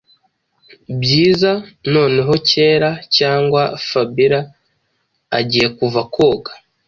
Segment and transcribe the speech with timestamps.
[1.01, 1.51] Byiza
[1.93, 4.39] noneho kera, cyangwa fabila
[5.39, 6.51] agiye kuva koga